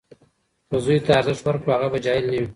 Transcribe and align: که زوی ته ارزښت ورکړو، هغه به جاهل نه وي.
که 0.69 0.77
زوی 0.83 0.99
ته 1.05 1.11
ارزښت 1.19 1.43
ورکړو، 1.45 1.75
هغه 1.75 1.87
به 1.91 1.99
جاهل 2.05 2.23
نه 2.31 2.37
وي. 2.39 2.47